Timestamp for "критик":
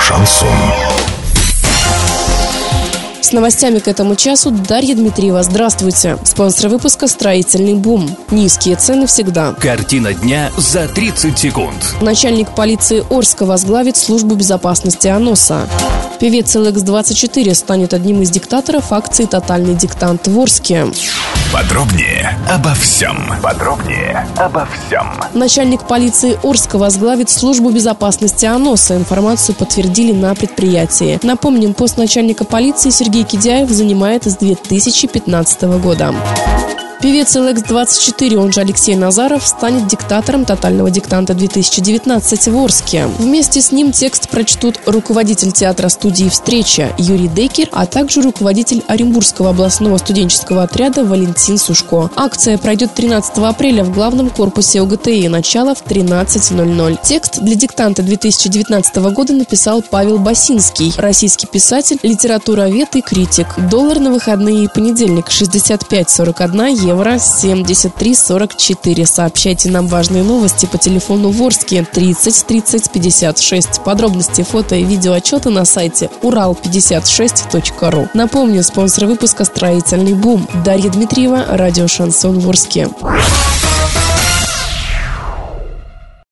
63.00-63.48